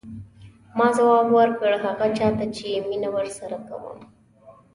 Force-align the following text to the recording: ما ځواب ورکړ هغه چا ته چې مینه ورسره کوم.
ما 0.77 0.87
ځواب 0.97 1.27
ورکړ 1.37 1.71
هغه 1.85 2.05
چا 2.17 2.27
ته 2.37 2.45
چې 2.55 2.67
مینه 2.89 3.09
ورسره 3.15 3.57
کوم. 3.67 3.99